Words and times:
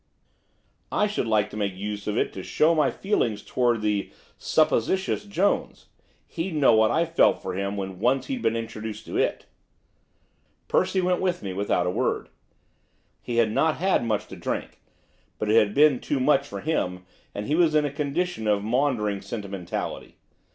I 0.91 1.05
should 1.05 1.27
like 1.27 1.51
to 1.51 1.57
make 1.57 1.75
use 1.75 2.07
of 2.07 2.17
it 2.17 2.33
to 2.33 2.41
show 2.41 2.73
my 2.73 2.89
feelings 2.89 3.43
towards 3.43 3.83
the 3.83 4.11
supposititious 4.35 5.25
Jones, 5.25 5.89
he'd 6.25 6.55
know 6.55 6.73
what 6.73 6.89
I 6.89 7.05
felt 7.05 7.39
for 7.39 7.53
him 7.53 7.77
when 7.77 7.99
once 7.99 8.25
he 8.25 8.33
had 8.33 8.41
been 8.41 8.55
introduced 8.55 9.05
to 9.05 9.17
it.' 9.17 9.45
Percy 10.67 11.01
went 11.01 11.21
with 11.21 11.43
me 11.43 11.53
without 11.53 11.85
a 11.85 11.91
word. 11.91 12.29
He 13.21 13.35
had 13.37 13.51
not 13.51 13.75
had 13.77 14.03
much 14.03 14.25
to 14.29 14.35
drink, 14.35 14.81
but 15.37 15.51
it 15.51 15.55
had 15.59 15.75
been 15.75 15.99
too 15.99 16.19
much 16.19 16.47
for 16.47 16.61
him, 16.61 17.05
and 17.35 17.45
he 17.45 17.53
was 17.53 17.75
in 17.75 17.85
a 17.85 17.91
condition 17.91 18.47
of 18.47 18.63
maundering 18.63 19.21
sentimentality. 19.21 20.17